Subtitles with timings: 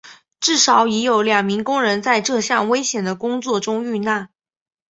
[0.39, 4.31] 至少已有两名工人在这项危险的工作中遇难。